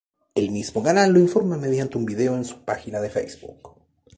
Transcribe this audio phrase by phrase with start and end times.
[0.33, 3.75] El mismo canal lo informa mediante un video en su página de Facebook.